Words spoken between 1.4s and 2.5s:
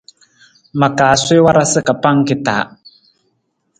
warasa ka pangki